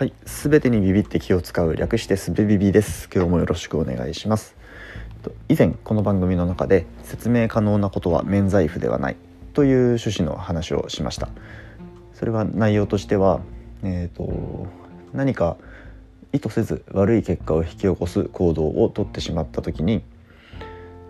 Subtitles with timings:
[0.00, 3.06] はい、すべてにビビって気を使う略してすべビビです。
[3.14, 4.56] 今日もよろしくお願いします。
[5.22, 9.16] と以前この番組の中で説明可能なことは免罪符ではない
[9.52, 11.28] という趣旨の話をしました。
[12.14, 13.42] それは内容としては、
[13.82, 14.68] えー、と
[15.12, 15.58] 何か
[16.32, 20.02] 意図せず悪い結果を引き起こす行動をとってしまった時に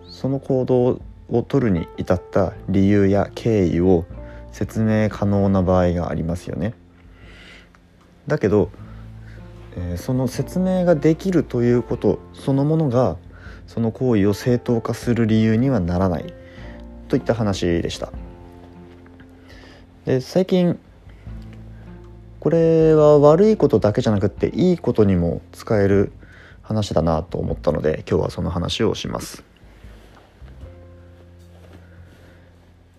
[0.05, 4.03] その行動を取るに至った理由や経緯を
[4.51, 6.73] 説明可能な場合がありますよね。
[8.27, 8.71] だけど、
[9.75, 13.17] えーその説明ができるということそのものが
[13.67, 16.33] その行為を正当化する理由にはならない
[17.07, 18.11] といった話でした。
[20.05, 20.77] で最近
[22.39, 26.11] これは悪いことだけじゃなくっていいことにも使える
[26.63, 29.43] 話だなと思ったので今日はその話をします。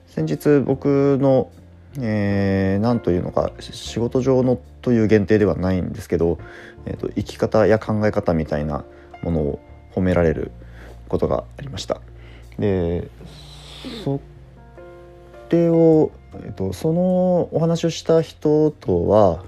[0.07, 1.51] 先日僕の、
[2.01, 6.39] えー、というのか仕事上のという限定ではないんですけど、
[6.87, 8.85] えー、と生き方や考え方みたいな
[9.23, 9.61] ものを
[9.95, 10.53] 褒められる
[11.09, 12.01] ことがありました。
[12.59, 13.09] で
[14.05, 14.21] そ
[15.51, 19.45] れを、えー、とそのお話をした人とは、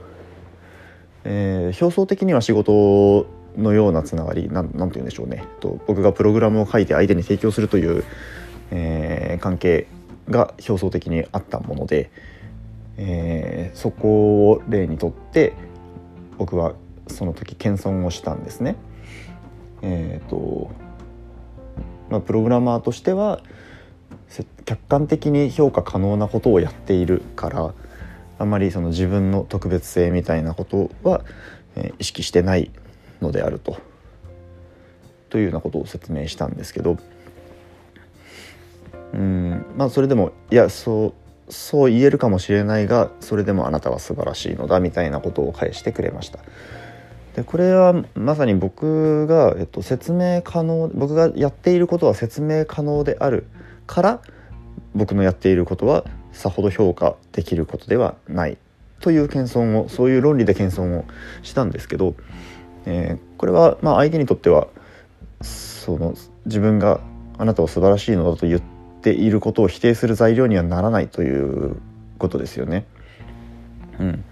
[1.24, 3.26] えー表層的には仕事
[3.56, 8.04] のようなつながりなんなんて言うんでしょうねと僕がプログラムを書いて相手に提供するという、
[8.70, 9.86] えー関係
[10.28, 12.10] が表層的にあったもので、
[12.96, 15.54] えーそこを例にとって
[16.38, 16.74] 僕は
[17.08, 18.76] その時謙遜をしたんですね。
[19.82, 20.70] えーと
[22.08, 23.42] まあ、プログラマーとしては
[24.64, 27.74] 客観的に評価可能なことをやっているから
[28.38, 31.22] あまりその自分の特別性みたいなことは、
[31.76, 32.70] えー意識してない
[33.20, 33.76] のであると。
[35.34, 36.96] というようなことを説明したんですけど
[39.12, 39.43] うん
[39.76, 41.14] まあそれでもいやそ
[41.48, 46.38] うそう言えるかもしれないがそれでもあなたは素晴らしいのだみたいなことを返してくれました。
[47.36, 53.46] でこれはまさに僕が、えっと、説明可能僕がやっていることは説明可能である
[53.86, 54.20] から
[54.94, 58.56] 僕のやっていることはさほど評価できることではない
[59.00, 61.04] という謙遜をそういう論理で謙遜を
[61.42, 62.14] したんですけど、
[62.86, 64.68] えーこれはまあ相手にとっては
[65.42, 66.14] その
[66.46, 67.00] 自分が
[67.36, 68.73] あなたは素晴らしいのだと言って
[69.04, 71.76] ていることを否定する材料にはならないという
[72.18, 72.86] ことですよね。
[74.00, 74.24] うん、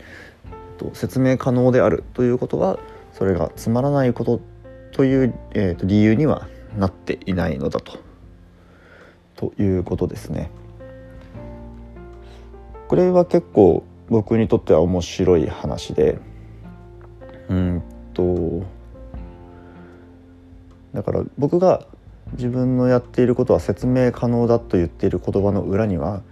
[0.79, 2.79] と説明可能であるということは
[3.13, 4.41] それがつまらないこと
[4.93, 7.99] という、えーと理由にはなっていないのだと。
[9.37, 10.51] ということですね。
[12.89, 16.19] これは結構僕にとっては面白い話で
[17.49, 18.63] うんと
[20.93, 21.87] だから僕が
[22.33, 26.23] 自分のやっていることは説明可能だと言っている言葉の裏には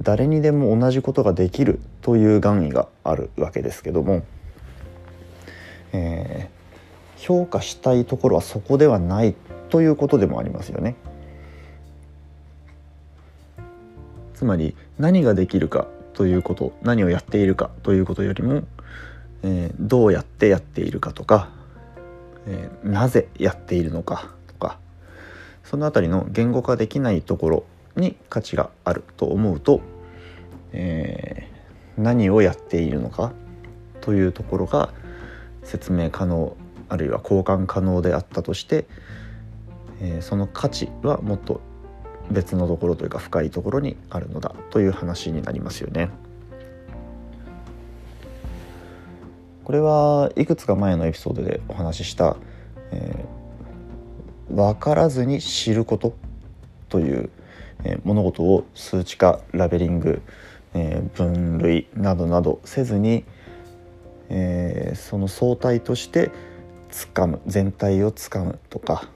[0.00, 4.24] 誰にでも同じことができるという願意があるわけですけども、
[5.92, 6.62] えー
[7.22, 9.36] 評価したいところはそこではない
[9.70, 10.96] ということでもありますよね。
[14.34, 18.64] つまり何ができるかということ何をやっているかということよりも、
[19.44, 21.50] えーどうやってやっているかとか、
[22.48, 24.41] えーなぜやっているのかとか
[25.64, 27.64] そのあたりの言語化できないところ
[27.96, 29.80] に価値があると思うと、
[30.72, 31.52] えー
[31.98, 33.32] 何をやっているのか
[34.00, 34.94] というところが
[35.62, 36.56] 説明可能
[36.88, 38.86] あるいは交換可能であったとして、
[40.00, 41.60] えーその価値はもっと
[42.30, 46.08] 別のところというか深いところにあるのだという話になりますよね。
[49.64, 52.36] これはいくつか前のエピソードでお話しした、
[54.50, 56.14] 分からずに知ること
[56.88, 57.30] という、
[57.84, 60.22] えー物事を数値化ラベリング、
[60.74, 63.24] えー分類などなどせずに、
[64.28, 66.30] えーその相対として
[66.90, 69.08] 掴む全体をつかむとか、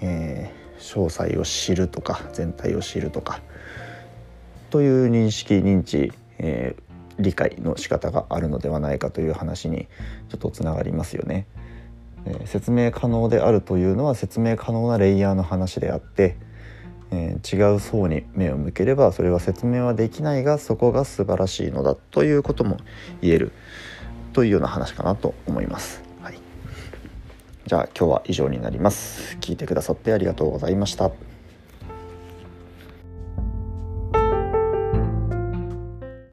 [0.00, 3.40] え詳細を知るとか全体を知るとか
[4.70, 6.74] という認識認知、え
[7.20, 9.88] 理解の仕方があるのではないかという話に
[10.30, 11.46] ちょっとつながりますよね。
[12.26, 16.36] え説明可能であるというのは説明可能なレイヤーの話であって、
[17.10, 22.76] えー違う層に目を向ければそれは説明はできないがそこが素晴らしいのだということも
[23.20, 23.52] 言える
[24.32, 26.02] というような話かなと思います。
[26.22, 26.38] はい、
[27.66, 29.36] じゃあ今日は以上になります。
[29.40, 31.29] 聞いてくださってありがとうございました。